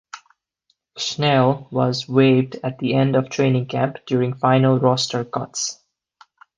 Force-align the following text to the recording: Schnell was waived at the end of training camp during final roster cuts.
Schnell 0.97 1.67
was 1.69 2.09
waived 2.09 2.55
at 2.63 2.79
the 2.79 2.95
end 2.95 3.15
of 3.15 3.29
training 3.29 3.67
camp 3.67 3.97
during 4.07 4.33
final 4.33 4.79
roster 4.79 5.23
cuts. 5.23 5.79